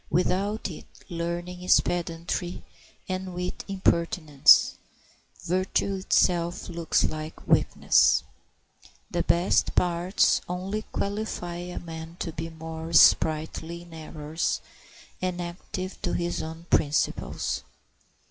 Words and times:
Without 0.09 0.67
it 0.71 0.87
learning 1.09 1.61
is 1.61 1.79
pedantry 1.79 2.63
and 3.07 3.35
wit 3.35 3.63
impertinence; 3.67 4.73
virtue 5.45 5.93
itself 5.93 6.67
looks 6.69 7.03
like 7.03 7.45
weakness. 7.47 8.23
The 9.11 9.21
best 9.21 9.75
parts 9.75 10.41
only 10.49 10.85
qualify 10.91 11.57
a 11.57 11.77
man 11.77 12.15
to 12.17 12.31
be 12.31 12.49
more 12.49 12.93
sprightly 12.93 13.83
in 13.83 13.93
errors 13.93 14.59
and 15.21 15.39
active 15.39 16.01
to 16.01 16.13
his 16.13 16.41
own 16.41 16.65
principles. 16.71 17.61